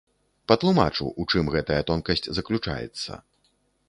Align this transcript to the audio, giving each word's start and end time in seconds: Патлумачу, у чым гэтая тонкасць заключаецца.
Патлумачу, 0.51 1.09
у 1.23 1.25
чым 1.33 1.51
гэтая 1.55 1.77
тонкасць 1.89 2.25
заключаецца. 2.39 3.19